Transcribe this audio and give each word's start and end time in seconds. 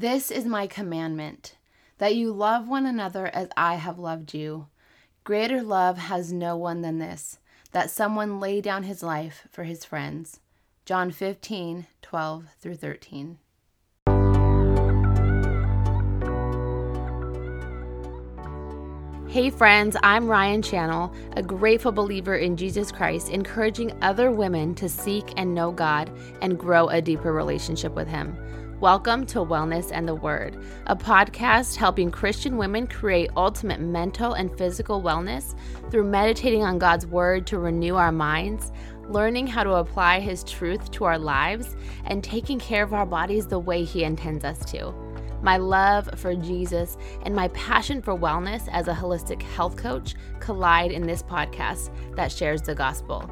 This 0.00 0.30
is 0.30 0.44
my 0.44 0.68
commandment 0.68 1.56
that 1.98 2.14
you 2.14 2.30
love 2.30 2.68
one 2.68 2.86
another 2.86 3.26
as 3.34 3.48
I 3.56 3.74
have 3.74 3.98
loved 3.98 4.32
you. 4.32 4.68
Greater 5.24 5.60
love 5.60 5.98
has 5.98 6.32
no 6.32 6.56
one 6.56 6.82
than 6.82 7.00
this, 7.00 7.40
that 7.72 7.90
someone 7.90 8.38
lay 8.38 8.60
down 8.60 8.84
his 8.84 9.02
life 9.02 9.48
for 9.50 9.64
his 9.64 9.84
friends. 9.84 10.38
John 10.84 11.10
15, 11.10 11.88
12 12.00 12.44
through 12.60 12.76
13. 12.76 13.38
Hey 19.28 19.50
friends, 19.50 19.96
I'm 20.04 20.28
Ryan 20.28 20.62
Channel, 20.62 21.12
a 21.36 21.42
grateful 21.42 21.90
believer 21.90 22.36
in 22.36 22.56
Jesus 22.56 22.92
Christ, 22.92 23.30
encouraging 23.30 23.92
other 24.00 24.30
women 24.30 24.76
to 24.76 24.88
seek 24.88 25.32
and 25.36 25.56
know 25.56 25.72
God 25.72 26.08
and 26.40 26.56
grow 26.56 26.86
a 26.86 27.02
deeper 27.02 27.32
relationship 27.32 27.96
with 27.96 28.06
Him. 28.06 28.38
Welcome 28.80 29.26
to 29.26 29.40
Wellness 29.40 29.90
and 29.92 30.06
the 30.06 30.14
Word, 30.14 30.56
a 30.86 30.94
podcast 30.94 31.74
helping 31.74 32.12
Christian 32.12 32.56
women 32.56 32.86
create 32.86 33.28
ultimate 33.36 33.80
mental 33.80 34.34
and 34.34 34.56
physical 34.56 35.02
wellness 35.02 35.56
through 35.90 36.04
meditating 36.04 36.62
on 36.62 36.78
God's 36.78 37.04
Word 37.04 37.44
to 37.48 37.58
renew 37.58 37.96
our 37.96 38.12
minds, 38.12 38.70
learning 39.08 39.48
how 39.48 39.64
to 39.64 39.72
apply 39.72 40.20
His 40.20 40.44
truth 40.44 40.92
to 40.92 41.02
our 41.02 41.18
lives, 41.18 41.74
and 42.04 42.22
taking 42.22 42.60
care 42.60 42.84
of 42.84 42.94
our 42.94 43.04
bodies 43.04 43.48
the 43.48 43.58
way 43.58 43.82
He 43.82 44.04
intends 44.04 44.44
us 44.44 44.64
to. 44.70 44.94
My 45.42 45.56
love 45.56 46.08
for 46.14 46.36
Jesus 46.36 46.96
and 47.22 47.34
my 47.34 47.48
passion 47.48 48.00
for 48.00 48.16
wellness 48.16 48.68
as 48.70 48.86
a 48.86 48.94
holistic 48.94 49.42
health 49.42 49.76
coach 49.76 50.14
collide 50.38 50.92
in 50.92 51.04
this 51.04 51.24
podcast 51.24 51.90
that 52.14 52.30
shares 52.30 52.62
the 52.62 52.76
gospel. 52.76 53.28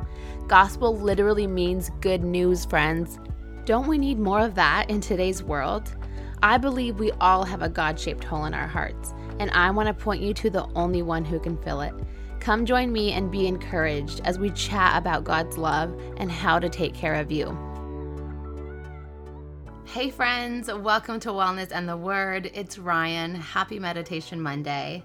Gospel 0.49 0.97
literally 0.97 1.47
means 1.47 1.93
good 2.01 2.25
news, 2.25 2.65
friends. 2.65 3.21
Don't 3.67 3.89
we 3.89 3.99
need 3.99 4.21
more 4.21 4.39
of 4.39 4.55
that 4.55 4.89
in 4.89 5.01
today's 5.01 5.43
world? 5.43 5.93
I 6.41 6.57
believe 6.57 7.01
we 7.01 7.11
all 7.21 7.43
have 7.45 7.63
a 7.63 7.69
God 7.69 7.99
shaped 7.99 8.23
hole 8.23 8.45
in 8.45 8.55
our 8.55 8.69
hearts, 8.69 9.13
and 9.41 9.51
I 9.51 9.73
want 9.73 9.89
to 9.89 9.93
point 9.93 10.23
you 10.23 10.33
to 10.35 10.49
the 10.49 10.69
only 10.77 11.03
one 11.03 11.25
who 11.25 11.41
can 11.41 11.61
fill 11.65 11.81
it. 11.81 11.93
Come 12.39 12.65
join 12.65 12.93
me 12.93 13.11
and 13.11 13.29
be 13.29 13.49
encouraged 13.49 14.21
as 14.25 14.39
we 14.39 14.51
chat 14.51 14.97
about 14.97 15.25
God's 15.25 15.59
love 15.59 15.93
and 16.17 16.31
how 16.31 16.61
to 16.61 16.69
take 16.69 16.95
care 16.95 17.15
of 17.15 17.33
you. 17.33 17.59
Hey, 19.85 20.11
friends, 20.11 20.73
welcome 20.73 21.19
to 21.19 21.31
Wellness 21.31 21.73
and 21.73 21.89
the 21.89 21.97
Word. 21.97 22.53
It's 22.55 22.79
Ryan. 22.79 23.35
Happy 23.35 23.81
Meditation 23.81 24.41
Monday. 24.41 25.03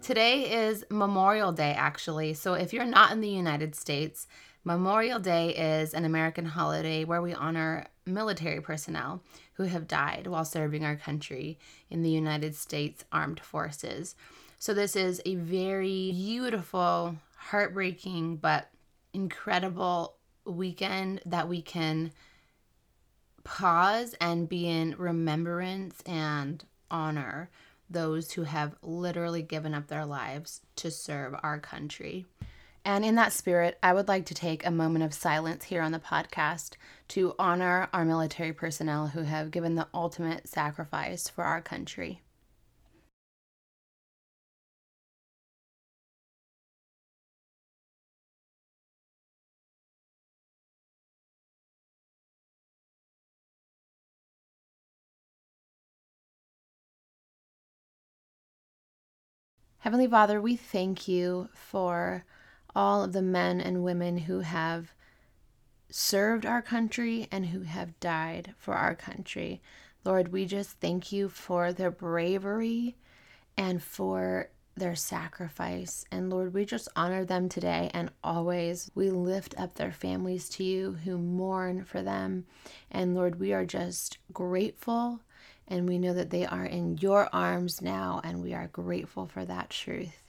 Today 0.00 0.66
is 0.66 0.82
Memorial 0.88 1.52
Day, 1.52 1.74
actually. 1.76 2.32
So, 2.32 2.54
if 2.54 2.72
you're 2.72 2.86
not 2.86 3.12
in 3.12 3.20
the 3.20 3.28
United 3.28 3.74
States, 3.74 4.28
Memorial 4.68 5.18
Day 5.18 5.54
is 5.54 5.94
an 5.94 6.04
American 6.04 6.44
holiday 6.44 7.02
where 7.02 7.22
we 7.22 7.32
honor 7.32 7.86
military 8.04 8.60
personnel 8.60 9.22
who 9.54 9.62
have 9.62 9.88
died 9.88 10.26
while 10.26 10.44
serving 10.44 10.84
our 10.84 10.94
country 10.94 11.58
in 11.88 12.02
the 12.02 12.10
United 12.10 12.54
States 12.54 13.02
Armed 13.10 13.40
Forces. 13.40 14.14
So, 14.58 14.74
this 14.74 14.94
is 14.94 15.22
a 15.24 15.36
very 15.36 16.10
beautiful, 16.12 17.16
heartbreaking, 17.38 18.36
but 18.36 18.68
incredible 19.14 20.16
weekend 20.44 21.22
that 21.24 21.48
we 21.48 21.62
can 21.62 22.12
pause 23.44 24.14
and 24.20 24.50
be 24.50 24.68
in 24.68 24.96
remembrance 24.98 26.02
and 26.04 26.62
honor 26.90 27.48
those 27.88 28.32
who 28.32 28.42
have 28.42 28.76
literally 28.82 29.40
given 29.40 29.72
up 29.72 29.86
their 29.86 30.04
lives 30.04 30.60
to 30.76 30.90
serve 30.90 31.34
our 31.42 31.58
country. 31.58 32.26
And 32.84 33.04
in 33.04 33.16
that 33.16 33.32
spirit, 33.32 33.78
I 33.82 33.92
would 33.92 34.08
like 34.08 34.24
to 34.26 34.34
take 34.34 34.64
a 34.64 34.70
moment 34.70 35.04
of 35.04 35.12
silence 35.12 35.64
here 35.64 35.82
on 35.82 35.92
the 35.92 35.98
podcast 35.98 36.74
to 37.08 37.34
honor 37.38 37.88
our 37.92 38.04
military 38.04 38.52
personnel 38.52 39.08
who 39.08 39.22
have 39.22 39.50
given 39.50 39.74
the 39.74 39.88
ultimate 39.92 40.48
sacrifice 40.48 41.28
for 41.28 41.44
our 41.44 41.60
country. 41.60 42.22
Heavenly 59.80 60.08
Father, 60.08 60.40
we 60.40 60.56
thank 60.56 61.06
you 61.06 61.48
for 61.54 62.24
all 62.78 63.02
of 63.02 63.12
the 63.12 63.20
men 63.20 63.60
and 63.60 63.82
women 63.82 64.18
who 64.18 64.38
have 64.38 64.94
served 65.90 66.46
our 66.46 66.62
country 66.62 67.26
and 67.32 67.46
who 67.46 67.62
have 67.62 67.98
died 67.98 68.54
for 68.56 68.74
our 68.74 68.94
country. 68.94 69.60
Lord, 70.04 70.28
we 70.28 70.46
just 70.46 70.78
thank 70.78 71.10
you 71.10 71.28
for 71.28 71.72
their 71.72 71.90
bravery 71.90 72.94
and 73.56 73.82
for 73.82 74.50
their 74.76 74.94
sacrifice. 74.94 76.04
And 76.12 76.30
Lord, 76.30 76.54
we 76.54 76.64
just 76.64 76.86
honor 76.94 77.24
them 77.24 77.48
today 77.48 77.90
and 77.92 78.12
always. 78.22 78.92
We 78.94 79.10
lift 79.10 79.58
up 79.58 79.74
their 79.74 79.90
families 79.90 80.48
to 80.50 80.62
you 80.62 80.92
who 81.02 81.18
mourn 81.18 81.82
for 81.82 82.00
them. 82.00 82.46
And 82.92 83.12
Lord, 83.12 83.40
we 83.40 83.52
are 83.52 83.66
just 83.66 84.18
grateful 84.32 85.18
and 85.66 85.88
we 85.88 85.98
know 85.98 86.14
that 86.14 86.30
they 86.30 86.46
are 86.46 86.64
in 86.64 86.96
your 86.98 87.28
arms 87.30 87.82
now, 87.82 88.22
and 88.24 88.40
we 88.40 88.54
are 88.54 88.68
grateful 88.68 89.26
for 89.26 89.44
that 89.44 89.68
truth. 89.68 90.27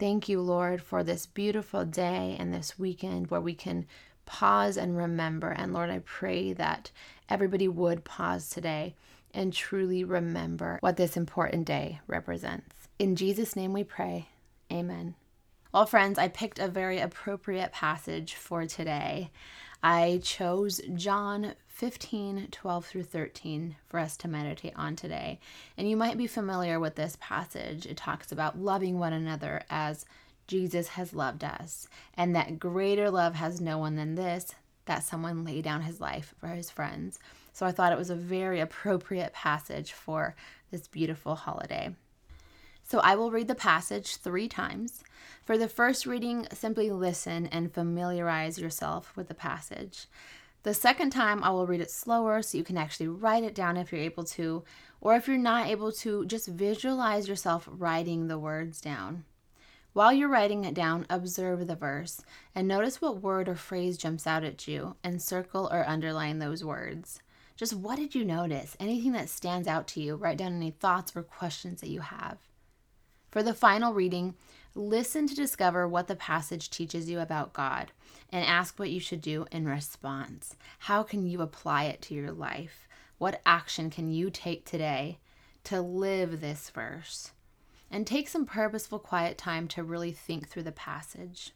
Thank 0.00 0.30
you, 0.30 0.40
Lord, 0.40 0.80
for 0.80 1.04
this 1.04 1.26
beautiful 1.26 1.84
day 1.84 2.34
and 2.38 2.54
this 2.54 2.78
weekend 2.78 3.26
where 3.26 3.40
we 3.40 3.52
can 3.52 3.86
pause 4.24 4.78
and 4.78 4.96
remember. 4.96 5.50
And 5.50 5.74
Lord, 5.74 5.90
I 5.90 5.98
pray 5.98 6.54
that 6.54 6.90
everybody 7.28 7.68
would 7.68 8.02
pause 8.02 8.48
today 8.48 8.94
and 9.34 9.52
truly 9.52 10.02
remember 10.02 10.78
what 10.80 10.96
this 10.96 11.18
important 11.18 11.66
day 11.66 12.00
represents. 12.06 12.88
In 12.98 13.14
Jesus' 13.14 13.54
name 13.54 13.74
we 13.74 13.84
pray. 13.84 14.30
Amen. 14.72 15.16
Well, 15.72 15.86
friends, 15.86 16.18
I 16.18 16.26
picked 16.26 16.58
a 16.58 16.66
very 16.66 16.98
appropriate 16.98 17.70
passage 17.70 18.34
for 18.34 18.66
today. 18.66 19.30
I 19.84 20.20
chose 20.24 20.80
John 20.96 21.54
15, 21.68 22.48
12 22.50 22.86
through 22.86 23.04
13 23.04 23.76
for 23.86 24.00
us 24.00 24.16
to 24.16 24.28
meditate 24.28 24.72
on 24.74 24.96
today. 24.96 25.38
And 25.78 25.88
you 25.88 25.96
might 25.96 26.18
be 26.18 26.26
familiar 26.26 26.80
with 26.80 26.96
this 26.96 27.16
passage. 27.20 27.86
It 27.86 27.96
talks 27.96 28.32
about 28.32 28.58
loving 28.58 28.98
one 28.98 29.12
another 29.12 29.62
as 29.70 30.06
Jesus 30.48 30.88
has 30.88 31.14
loved 31.14 31.44
us, 31.44 31.86
and 32.14 32.34
that 32.34 32.58
greater 32.58 33.08
love 33.08 33.36
has 33.36 33.60
no 33.60 33.78
one 33.78 33.94
than 33.94 34.16
this 34.16 34.52
that 34.86 35.04
someone 35.04 35.44
lay 35.44 35.62
down 35.62 35.82
his 35.82 36.00
life 36.00 36.34
for 36.40 36.48
his 36.48 36.68
friends. 36.68 37.20
So 37.52 37.64
I 37.64 37.70
thought 37.70 37.92
it 37.92 37.98
was 37.98 38.10
a 38.10 38.16
very 38.16 38.58
appropriate 38.58 39.32
passage 39.32 39.92
for 39.92 40.34
this 40.72 40.88
beautiful 40.88 41.36
holiday. 41.36 41.94
So 42.90 42.98
I 42.98 43.14
will 43.14 43.30
read 43.30 43.46
the 43.46 43.54
passage 43.54 44.16
three 44.16 44.48
times. 44.48 45.04
For 45.44 45.56
the 45.56 45.68
first 45.68 46.06
reading, 46.06 46.48
simply 46.52 46.90
listen 46.90 47.46
and 47.46 47.72
familiarize 47.72 48.58
yourself 48.58 49.16
with 49.16 49.28
the 49.28 49.34
passage. 49.34 50.08
The 50.64 50.74
second 50.74 51.10
time, 51.10 51.44
I 51.44 51.50
will 51.50 51.68
read 51.68 51.80
it 51.80 51.92
slower 51.92 52.42
so 52.42 52.58
you 52.58 52.64
can 52.64 52.76
actually 52.76 53.06
write 53.06 53.44
it 53.44 53.54
down 53.54 53.76
if 53.76 53.92
you're 53.92 54.00
able 54.00 54.24
to, 54.24 54.64
or 55.00 55.14
if 55.14 55.28
you're 55.28 55.38
not 55.38 55.68
able 55.68 55.92
to, 56.02 56.26
just 56.26 56.48
visualize 56.48 57.28
yourself 57.28 57.68
writing 57.70 58.26
the 58.26 58.40
words 58.40 58.80
down. 58.80 59.24
While 59.92 60.12
you're 60.12 60.28
writing 60.28 60.64
it 60.64 60.74
down, 60.74 61.06
observe 61.08 61.68
the 61.68 61.76
verse 61.76 62.20
and 62.56 62.66
notice 62.66 63.00
what 63.00 63.22
word 63.22 63.48
or 63.48 63.54
phrase 63.54 63.98
jumps 63.98 64.26
out 64.26 64.42
at 64.42 64.66
you 64.66 64.96
and 65.04 65.22
circle 65.22 65.70
or 65.70 65.88
underline 65.88 66.40
those 66.40 66.64
words. 66.64 67.20
Just 67.56 67.72
what 67.72 67.98
did 67.98 68.16
you 68.16 68.24
notice? 68.24 68.76
Anything 68.80 69.12
that 69.12 69.28
stands 69.28 69.68
out 69.68 69.86
to 69.88 70.02
you, 70.02 70.16
write 70.16 70.38
down 70.38 70.56
any 70.56 70.72
thoughts 70.72 71.12
or 71.14 71.22
questions 71.22 71.80
that 71.82 71.90
you 71.90 72.00
have. 72.00 72.49
For 73.30 73.42
the 73.42 73.54
final 73.54 73.94
reading, 73.94 74.34
listen 74.74 75.26
to 75.28 75.34
discover 75.34 75.86
what 75.86 76.08
the 76.08 76.16
passage 76.16 76.68
teaches 76.68 77.08
you 77.08 77.20
about 77.20 77.52
God 77.52 77.92
and 78.30 78.44
ask 78.44 78.78
what 78.78 78.90
you 78.90 79.00
should 79.00 79.20
do 79.20 79.46
in 79.52 79.66
response. 79.66 80.56
How 80.80 81.02
can 81.02 81.26
you 81.26 81.40
apply 81.40 81.84
it 81.84 82.02
to 82.02 82.14
your 82.14 82.32
life? 82.32 82.88
What 83.18 83.40
action 83.46 83.90
can 83.90 84.10
you 84.10 84.30
take 84.30 84.64
today 84.64 85.18
to 85.64 85.80
live 85.80 86.40
this 86.40 86.70
verse? 86.70 87.32
And 87.90 88.06
take 88.06 88.28
some 88.28 88.46
purposeful 88.46 88.98
quiet 88.98 89.36
time 89.36 89.66
to 89.68 89.82
really 89.82 90.12
think 90.12 90.48
through 90.48 90.62
the 90.62 90.72
passage. 90.72 91.52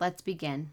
Let's 0.00 0.22
begin. 0.22 0.70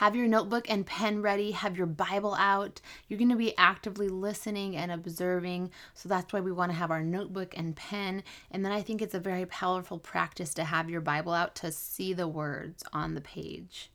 Have 0.00 0.16
your 0.16 0.28
notebook 0.28 0.70
and 0.70 0.86
pen 0.86 1.20
ready, 1.20 1.50
have 1.50 1.76
your 1.76 1.86
Bible 1.86 2.34
out. 2.36 2.80
You're 3.06 3.18
going 3.18 3.28
to 3.28 3.36
be 3.36 3.54
actively 3.58 4.08
listening 4.08 4.74
and 4.74 4.90
observing. 4.90 5.72
So 5.92 6.08
that's 6.08 6.32
why 6.32 6.40
we 6.40 6.52
want 6.52 6.72
to 6.72 6.78
have 6.78 6.90
our 6.90 7.02
notebook 7.02 7.52
and 7.54 7.76
pen. 7.76 8.22
And 8.50 8.64
then 8.64 8.72
I 8.72 8.80
think 8.80 9.02
it's 9.02 9.14
a 9.14 9.20
very 9.20 9.44
powerful 9.44 9.98
practice 9.98 10.54
to 10.54 10.64
have 10.64 10.88
your 10.88 11.02
Bible 11.02 11.34
out 11.34 11.54
to 11.56 11.70
see 11.70 12.14
the 12.14 12.26
words 12.26 12.82
on 12.94 13.12
the 13.12 13.20
page. 13.20 13.90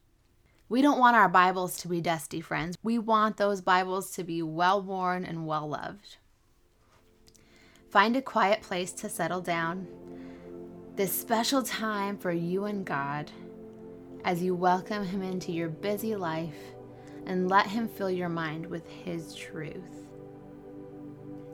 We 0.69 0.84
don't 0.84 1.00
want 1.00 1.16
our 1.16 1.28
Bibles 1.28 1.75
to 1.78 1.88
be 1.88 2.02
dusty, 2.02 2.40
friends. 2.40 2.78
We 2.84 3.00
want 3.00 3.38
those 3.38 3.62
Bibles 3.62 4.12
to 4.12 4.24
be 4.24 4.44
well 4.44 4.84
worn 4.84 5.25
and 5.25 5.48
well 5.48 5.68
loved. 5.68 6.18
Find 7.90 8.16
a 8.16 8.22
quiet 8.22 8.62
place 8.62 8.92
to 8.92 9.10
settle 9.10 9.42
down. 9.42 9.88
This 10.98 11.19
special 11.19 11.63
time 11.63 12.19
for 12.19 12.31
you 12.31 12.66
and 12.66 12.86
God 12.86 13.31
as 14.25 14.42
you 14.42 14.56
welcome 14.56 15.06
Him 15.06 15.22
into 15.22 15.51
your 15.51 15.69
busy 15.69 16.16
life 16.16 16.57
and 17.27 17.48
let 17.48 17.68
Him 17.68 17.88
fill 17.88 18.10
your 18.10 18.27
mind 18.27 18.66
with 18.66 18.89
His 18.89 19.36
truth. 19.36 20.07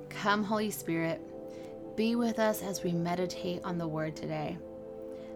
Come, 0.09 0.41
Holy 0.41 0.71
Spirit, 0.71 1.21
be 1.97 2.15
with 2.15 2.39
us 2.39 2.63
as 2.63 2.81
we 2.81 2.93
meditate 2.93 3.61
on 3.65 3.77
the 3.77 3.87
word 3.87 4.15
today. 4.15 4.57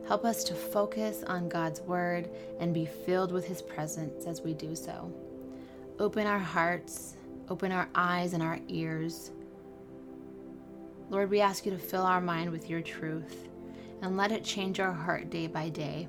Help 0.08 0.24
us 0.24 0.46
to 0.46 0.54
focus 0.54 1.24
on 1.28 1.50
God's 1.50 1.82
word 1.82 2.30
and 2.62 2.74
be 2.74 2.86
filled 2.86 3.34
with 3.34 3.46
his 3.46 3.62
presence 3.62 4.26
as 4.26 4.42
we 4.42 4.54
do 4.54 4.76
so. 4.76 5.12
Open 6.00 6.28
our 6.28 6.40
hearts, 6.40 7.16
open 7.50 7.72
our 7.72 7.90
eyes 7.96 8.34
and 8.34 8.44
our 8.44 8.60
ears. 8.70 9.32
Lord, 11.10 11.30
we 11.30 11.42
ask 11.42 11.66
you 11.66 11.72
to 11.72 11.78
fill 11.78 12.04
our 12.04 12.22
mind 12.22 12.52
with 12.52 12.70
your 12.70 12.82
truth 12.82 13.50
and 14.02 14.16
let 14.16 14.32
it 14.32 14.44
change 14.44 14.80
our 14.80 14.94
heart 14.94 15.30
day 15.30 15.48
by 15.48 15.70
day. 15.70 16.08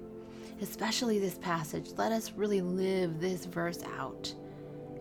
Especially 0.60 1.18
this 1.18 1.36
passage. 1.38 1.90
Let 1.96 2.12
us 2.12 2.32
really 2.32 2.62
live 2.62 3.20
this 3.20 3.44
verse 3.44 3.82
out. 3.98 4.32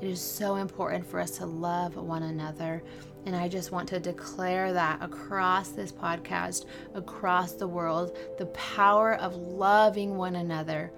It 0.02 0.10
is 0.10 0.20
so 0.20 0.58
important 0.58 1.06
for 1.06 1.20
us 1.20 1.32
to 1.38 1.46
love 1.46 1.96
one 1.96 2.24
another. 2.24 2.84
And 3.26 3.36
I 3.36 3.48
just 3.48 3.72
want 3.72 3.88
to 3.90 4.00
declare 4.00 4.74
that 4.74 5.02
across 5.02 5.70
this 5.70 5.94
podcast, 5.94 6.66
across 6.94 7.54
the 7.54 7.68
world, 7.68 8.18
the 8.38 8.48
power 8.48 9.16
of 9.16 9.36
loving 9.36 10.18
one 10.18 10.36
another, 10.36 10.92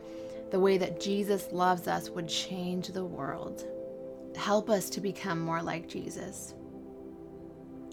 the 0.50 0.59
way 0.59 0.80
that 0.80 1.00
Jesus 1.00 1.50
loves 1.51 1.88
us, 1.88 2.09
would 2.09 2.27
change 2.27 2.88
the 2.88 3.06
world. 3.06 3.63
Help 4.36 4.69
us 4.69 4.89
to 4.89 5.00
become 5.00 5.39
more 5.39 5.62
like 5.62 5.88
Jesus. 5.88 6.56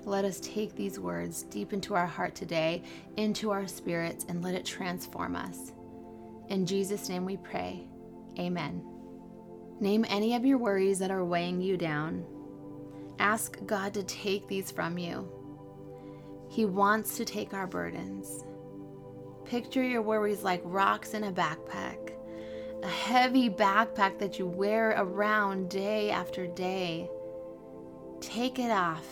Let 0.04 0.24
us 0.24 0.40
take 0.40 0.74
these 0.74 0.98
words 0.98 1.42
deep 1.42 1.74
into 1.74 1.94
our 1.94 2.06
heart 2.06 2.34
today, 2.34 2.82
into 3.16 3.50
our 3.50 3.66
spirits, 3.66 4.24
and 4.28 4.42
let 4.42 4.54
it 4.54 4.64
transform 4.64 5.36
us. 5.36 5.73
In 6.48 6.66
Jesus' 6.66 7.08
name 7.08 7.24
we 7.24 7.36
pray. 7.36 7.86
Amen. 8.38 8.82
Name 9.80 10.04
any 10.08 10.34
of 10.34 10.44
your 10.44 10.58
worries 10.58 10.98
that 10.98 11.10
are 11.10 11.24
weighing 11.24 11.60
you 11.60 11.76
down. 11.76 12.24
Ask 13.18 13.58
God 13.66 13.94
to 13.94 14.02
take 14.02 14.46
these 14.48 14.70
from 14.70 14.98
you. 14.98 15.28
He 16.48 16.64
wants 16.64 17.16
to 17.16 17.24
take 17.24 17.54
our 17.54 17.66
burdens. 17.66 18.44
Picture 19.44 19.82
your 19.82 20.02
worries 20.02 20.42
like 20.42 20.62
rocks 20.64 21.14
in 21.14 21.24
a 21.24 21.32
backpack, 21.32 22.12
a 22.82 22.88
heavy 22.88 23.50
backpack 23.50 24.18
that 24.18 24.38
you 24.38 24.46
wear 24.46 24.94
around 24.96 25.70
day 25.70 26.10
after 26.10 26.46
day. 26.46 27.10
Take 28.20 28.58
it 28.58 28.70
off 28.70 29.06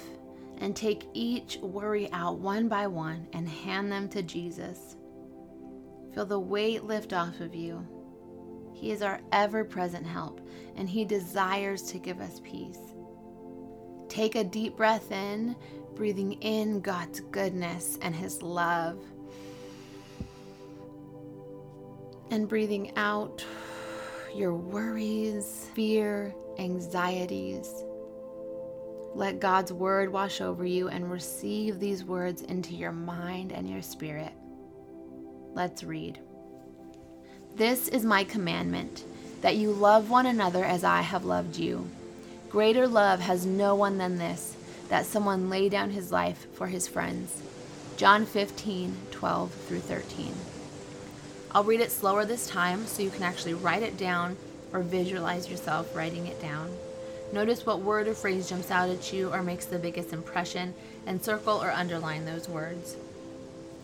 and 0.58 0.76
take 0.76 1.06
each 1.12 1.58
worry 1.58 2.08
out 2.12 2.38
one 2.38 2.68
by 2.68 2.86
one 2.86 3.26
and 3.32 3.48
hand 3.48 3.90
them 3.90 4.08
to 4.10 4.22
Jesus. 4.22 4.96
Feel 6.14 6.26
the 6.26 6.38
weight 6.38 6.84
lift 6.84 7.12
off 7.12 7.40
of 7.40 7.54
you. 7.54 7.86
He 8.72 8.90
is 8.90 9.02
our 9.02 9.20
ever 9.32 9.64
present 9.64 10.06
help, 10.06 10.40
and 10.76 10.88
He 10.88 11.04
desires 11.04 11.82
to 11.84 11.98
give 11.98 12.20
us 12.20 12.40
peace. 12.44 12.78
Take 14.08 14.34
a 14.34 14.44
deep 14.44 14.76
breath 14.76 15.10
in, 15.10 15.56
breathing 15.94 16.34
in 16.34 16.80
God's 16.80 17.20
goodness 17.20 17.98
and 18.02 18.14
His 18.14 18.42
love. 18.42 19.02
And 22.30 22.48
breathing 22.48 22.96
out 22.96 23.44
your 24.34 24.54
worries, 24.54 25.68
fear, 25.74 26.34
anxieties 26.58 27.84
let 29.14 29.40
God's 29.40 29.72
word 29.72 30.10
wash 30.10 30.40
over 30.40 30.64
you 30.64 30.88
and 30.88 31.10
receive 31.10 31.78
these 31.78 32.04
words 32.04 32.42
into 32.42 32.74
your 32.74 32.92
mind 32.92 33.52
and 33.52 33.68
your 33.68 33.82
spirit. 33.82 34.32
Let's 35.54 35.84
read. 35.84 36.18
This 37.56 37.88
is 37.88 38.04
my 38.06 38.24
commandment 38.24 39.04
that 39.42 39.56
you 39.56 39.70
love 39.70 40.08
one 40.08 40.24
another 40.24 40.64
as 40.64 40.82
I 40.82 41.02
have 41.02 41.26
loved 41.26 41.58
you. 41.58 41.90
Greater 42.48 42.88
love 42.88 43.20
has 43.20 43.44
no 43.44 43.74
one 43.74 43.98
than 43.98 44.16
this, 44.16 44.56
that 44.88 45.04
someone 45.04 45.50
lay 45.50 45.68
down 45.68 45.90
his 45.90 46.10
life 46.10 46.46
for 46.54 46.68
his 46.68 46.88
friends. 46.88 47.42
John 47.98 48.24
15, 48.24 48.96
12 49.10 49.52
through 49.52 49.80
13. 49.80 50.32
I'll 51.50 51.64
read 51.64 51.80
it 51.80 51.92
slower 51.92 52.24
this 52.24 52.48
time 52.48 52.86
so 52.86 53.02
you 53.02 53.10
can 53.10 53.22
actually 53.22 53.54
write 53.54 53.82
it 53.82 53.98
down 53.98 54.38
or 54.72 54.80
visualize 54.80 55.50
yourself 55.50 55.94
writing 55.94 56.26
it 56.28 56.40
down. 56.40 56.70
Notice 57.30 57.66
what 57.66 57.80
word 57.80 58.08
or 58.08 58.14
phrase 58.14 58.48
jumps 58.48 58.70
out 58.70 58.88
at 58.88 59.12
you 59.12 59.30
or 59.30 59.42
makes 59.42 59.66
the 59.66 59.78
biggest 59.78 60.14
impression, 60.14 60.72
and 61.06 61.22
circle 61.22 61.62
or 61.62 61.70
underline 61.70 62.24
those 62.24 62.48
words. 62.48 62.96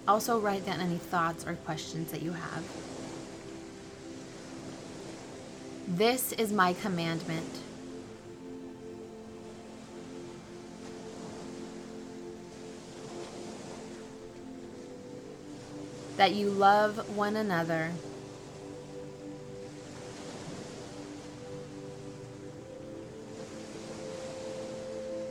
Also, 0.08 0.40
write 0.40 0.64
down 0.64 0.80
any 0.80 0.96
thoughts 0.96 1.46
or 1.46 1.52
questions 1.52 2.10
that 2.12 2.22
you 2.22 2.32
have. 2.32 2.64
This 5.86 6.32
is 6.32 6.50
my 6.50 6.72
commandment. 6.72 7.44
That 16.16 16.32
you 16.32 16.48
love 16.48 17.14
one 17.14 17.36
another 17.36 17.92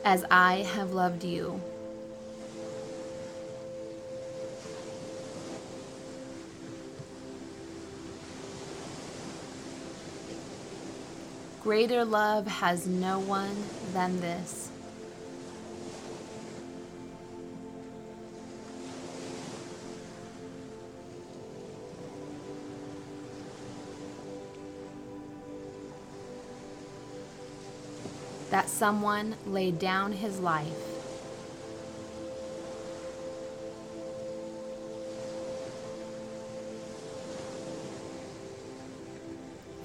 as 0.04 0.24
I 0.30 0.58
have 0.74 0.92
loved 0.92 1.24
you. 1.24 1.60
Greater 11.68 12.02
love 12.02 12.46
has 12.46 12.86
no 12.86 13.18
one 13.18 13.54
than 13.92 14.18
this. 14.22 14.70
that 28.48 28.70
someone 28.70 29.36
laid 29.46 29.78
down 29.78 30.10
his 30.10 30.40
life 30.40 30.72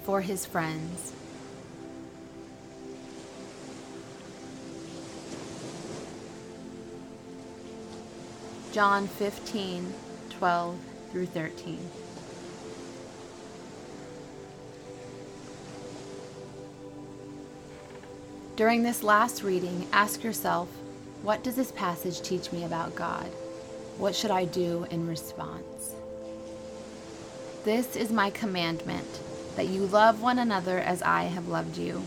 for 0.04 0.22
his 0.22 0.46
friends. 0.46 1.12
John 8.74 9.06
15, 9.06 9.94
12 10.30 10.76
through 11.12 11.26
13. 11.26 11.78
During 18.56 18.82
this 18.82 19.04
last 19.04 19.44
reading, 19.44 19.86
ask 19.92 20.24
yourself 20.24 20.66
what 21.22 21.44
does 21.44 21.54
this 21.54 21.70
passage 21.70 22.20
teach 22.20 22.50
me 22.50 22.64
about 22.64 22.96
God? 22.96 23.26
What 23.96 24.16
should 24.16 24.32
I 24.32 24.44
do 24.44 24.88
in 24.90 25.06
response? 25.06 25.94
This 27.62 27.94
is 27.94 28.10
my 28.10 28.30
commandment 28.30 29.20
that 29.54 29.68
you 29.68 29.86
love 29.86 30.20
one 30.20 30.40
another 30.40 30.80
as 30.80 31.00
I 31.00 31.22
have 31.26 31.46
loved 31.46 31.78
you. 31.78 32.02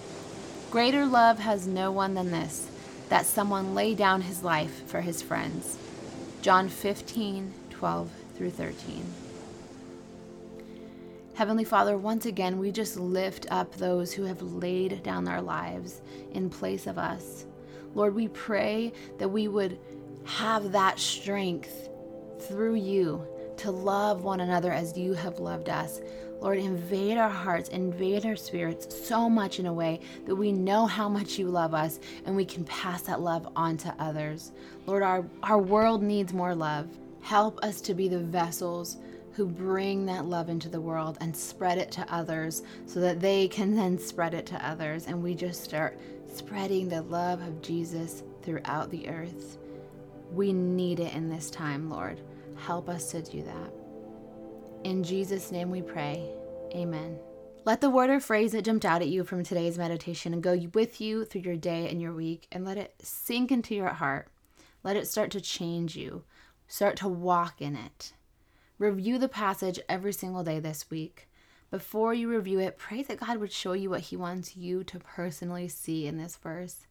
Greater 0.70 1.06
love 1.06 1.40
has 1.40 1.66
no 1.66 1.94
one 1.94 2.14
than 2.14 2.32
this, 2.32 2.68
that 3.08 3.26
someone 3.26 3.74
lay 3.74 3.96
down 3.96 4.24
his 4.24 4.44
life 4.44 4.86
for 4.86 5.00
his 5.00 5.22
friends. 5.22 5.78
John 6.42 6.70
15, 6.70 7.54
12 7.72 8.12
through 8.36 8.52
13. 8.52 9.04
Heavenly 11.34 11.64
Father, 11.64 11.98
once 11.98 12.26
again, 12.26 12.58
we 12.58 12.72
just 12.72 12.98
lift 12.98 13.46
up 13.52 13.76
those 13.76 14.14
who 14.14 14.24
have 14.24 14.42
laid 14.42 15.04
down 15.04 15.24
their 15.24 15.42
lives 15.42 16.02
in 16.32 16.50
place 16.50 16.88
of 16.88 16.98
us. 16.98 17.46
Lord, 17.96 18.16
we 18.16 18.28
pray 18.30 18.94
that 19.18 19.30
we 19.30 19.48
would 19.48 19.78
have 20.26 20.72
that 20.72 21.00
strength 21.00 21.90
through 22.48 22.76
you 22.76 23.26
to 23.58 23.72
love 23.72 24.24
one 24.24 24.40
another 24.40 24.72
as 24.72 24.98
you 24.98 25.14
have 25.14 25.40
loved 25.40 25.70
us. 25.70 26.02
Lord, 26.40 26.60
invade 26.60 27.18
our 27.18 27.30
hearts, 27.30 27.70
invade 27.70 28.26
our 28.26 28.36
spirits 28.36 29.08
so 29.08 29.30
much 29.30 29.60
in 29.60 29.66
a 29.66 29.74
way 29.74 30.02
that 30.26 30.36
we 30.36 30.52
know 30.52 30.86
how 30.86 31.10
much 31.10 31.40
you 31.40 31.48
love 31.48 31.74
us 31.74 32.00
and 32.26 32.36
we 32.36 32.46
can 32.46 32.64
pass 32.66 33.02
that 33.04 33.22
love 33.22 33.48
on 33.56 33.76
to 33.78 33.96
others. 33.98 34.52
Lord, 34.86 35.02
our, 35.02 35.26
our 35.42 35.58
world 35.58 36.04
needs 36.04 36.34
more 36.34 36.54
love. 36.54 36.88
Help 37.22 37.60
us 37.64 37.82
to 37.82 37.94
be 37.94 38.08
the 38.08 38.20
vessels 38.20 38.98
who 39.34 39.46
bring 39.46 40.06
that 40.06 40.26
love 40.26 40.50
into 40.50 40.70
the 40.70 40.82
world 40.82 41.18
and 41.22 41.36
spread 41.36 41.78
it 41.78 41.92
to 41.92 42.14
others 42.14 42.64
so 42.86 43.00
that 43.00 43.20
they 43.20 43.48
can 43.48 43.76
then 43.76 43.98
spread 43.98 44.34
it 44.34 44.46
to 44.48 44.68
others. 44.68 45.08
And 45.08 45.22
we 45.22 45.34
just 45.36 45.64
start 45.64 46.00
spreading 46.32 46.88
the 46.88 47.02
love 47.04 47.42
of 47.42 47.62
Jesus 47.62 48.24
throughout 48.44 48.90
the 48.92 49.10
earth. 49.10 49.58
We 50.32 50.54
need 50.54 51.00
it 51.00 51.14
in 51.14 51.30
this 51.30 51.50
time, 51.50 51.90
Lord. 51.90 52.22
Help 52.58 52.90
us 52.90 53.12
to 53.12 53.22
do 53.22 53.44
that. 53.44 53.74
In 54.84 55.04
Jesus' 55.04 55.52
name 55.52 55.70
we 55.70 55.82
pray. 55.82 56.30
Amen. 56.74 57.20
Let 57.66 57.82
the 57.82 57.90
word 57.90 58.10
or 58.10 58.20
phrase 58.20 58.54
that 58.54 58.64
jumped 58.64 58.86
out 58.86 59.02
at 59.02 59.10
you 59.10 59.24
from 59.24 59.44
today's 59.44 59.78
meditation 59.78 60.40
go 60.40 60.58
with 60.74 61.02
you 61.02 61.26
through 61.26 61.42
your 61.42 61.58
day 61.58 61.90
and 61.90 62.02
your 62.02 62.14
week 62.14 62.48
and 62.52 62.64
let 62.64 62.78
it 62.78 62.96
sink 63.02 63.52
into 63.52 63.76
your 63.76 63.90
heart. 63.90 64.30
Let 64.84 64.96
it 64.96 65.08
start 65.08 65.32
to 65.32 65.42
change 65.42 65.96
you. 65.96 66.24
Start 66.68 66.96
to 66.98 67.08
walk 67.08 67.62
in 67.62 67.76
it. 67.76 68.14
Review 68.80 69.18
the 69.18 69.28
passage 69.28 69.80
every 69.90 70.14
single 70.14 70.44
day 70.44 70.60
this 70.60 70.90
week. 70.90 71.28
Before 71.70 72.14
you 72.14 72.30
review 72.30 72.60
it, 72.60 72.78
pray 72.78 73.04
that 73.04 73.20
God 73.20 73.38
would 73.38 73.52
show 73.52 73.74
you 73.74 73.90
what 73.90 74.02
He 74.02 74.16
wants 74.16 74.56
you 74.56 74.84
to 74.86 75.00
personally 75.00 75.68
see 75.68 76.08
in 76.08 76.18
this 76.18 76.38
verse. 76.38 76.88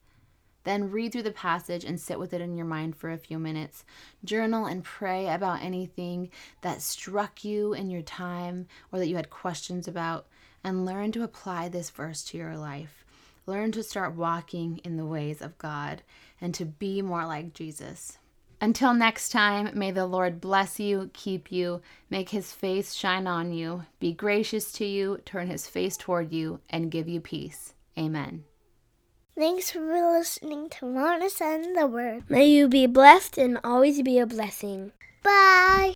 Then 0.67 0.91
read 0.91 1.13
through 1.13 1.23
the 1.23 1.31
passage 1.31 1.85
and 1.85 1.99
sit 1.99 2.19
with 2.19 2.35
it 2.35 2.41
in 2.41 2.57
your 2.57 2.67
mind 2.67 2.97
for 2.97 3.13
a 3.13 3.17
few 3.17 3.39
minutes. 3.39 3.85
Journal 4.25 4.67
and 4.67 4.83
pray 4.83 5.29
about 5.29 5.63
anything 5.63 6.29
that 6.63 6.83
struck 6.83 7.45
you 7.45 7.73
in 7.73 7.89
your 7.89 8.03
time 8.03 8.67
or 8.91 8.99
that 8.99 9.07
you 9.07 9.15
had 9.15 9.31
questions 9.31 9.87
about, 9.87 10.27
and 10.65 10.85
learn 10.85 11.13
to 11.13 11.23
apply 11.23 11.69
this 11.69 11.91
verse 11.91 12.25
to 12.25 12.37
your 12.37 12.57
life. 12.57 13.05
Learn 13.47 13.71
to 13.73 13.83
start 13.85 14.17
walking 14.17 14.79
in 14.79 14.97
the 14.97 15.07
ways 15.07 15.41
of 15.41 15.57
God 15.57 16.03
and 16.41 16.53
to 16.55 16.65
be 16.65 17.01
more 17.01 17.25
like 17.27 17.55
Jesus. 17.55 18.19
Until 18.61 18.93
next 18.93 19.29
time, 19.29 19.71
may 19.73 19.93
the 19.93 20.07
Lord 20.07 20.41
bless 20.41 20.81
you, 20.81 21.11
keep 21.13 21.53
you, 21.53 21.81
make 22.11 22.31
his 22.31 22.53
face 22.53 22.93
shine 22.93 23.29
on 23.29 23.53
you, 23.53 23.85
be 24.01 24.13
gracious 24.13 24.73
to 24.73 24.85
you, 24.85 25.21
turn 25.25 25.47
his 25.47 25.69
face 25.69 25.97
toward 25.97 26.33
you, 26.33 26.59
and 26.69 26.91
give 26.91 27.07
you 27.07 27.21
peace. 27.21 27.75
Amen. 27.97 28.43
Thanks 29.39 29.71
for 29.71 29.81
listening 30.17 30.71
to 30.71 30.87
Wellness 30.87 31.43
and 31.43 31.77
the 31.77 31.87
Word. 31.87 32.25
May 32.31 32.47
you 32.47 32.69
be 32.69 32.87
blessed 32.87 33.37
and 33.37 33.61
always 33.63 34.01
be 34.01 34.19
a 34.19 34.25
blessing. 34.25 34.93
Bye. 35.23 35.93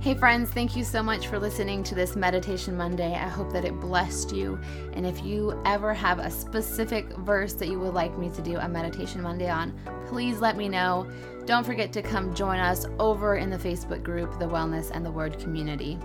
Hey, 0.00 0.14
friends, 0.14 0.50
thank 0.50 0.76
you 0.76 0.84
so 0.84 1.02
much 1.02 1.26
for 1.28 1.38
listening 1.38 1.82
to 1.84 1.94
this 1.94 2.16
Meditation 2.16 2.76
Monday. 2.76 3.14
I 3.14 3.28
hope 3.28 3.50
that 3.54 3.64
it 3.64 3.80
blessed 3.80 4.36
you. 4.36 4.60
And 4.92 5.06
if 5.06 5.24
you 5.24 5.58
ever 5.64 5.94
have 5.94 6.18
a 6.18 6.30
specific 6.30 7.08
verse 7.20 7.54
that 7.54 7.68
you 7.68 7.80
would 7.80 7.94
like 7.94 8.18
me 8.18 8.28
to 8.28 8.42
do 8.42 8.58
a 8.58 8.68
Meditation 8.68 9.22
Monday 9.22 9.48
on, 9.48 9.74
please 10.06 10.38
let 10.38 10.58
me 10.58 10.68
know. 10.68 11.10
Don't 11.46 11.64
forget 11.64 11.94
to 11.94 12.02
come 12.02 12.34
join 12.34 12.58
us 12.58 12.84
over 12.98 13.36
in 13.36 13.48
the 13.48 13.56
Facebook 13.56 14.02
group, 14.02 14.38
the 14.38 14.44
Wellness 14.44 14.90
and 14.90 15.02
the 15.04 15.10
Word 15.10 15.38
Community. 15.38 15.98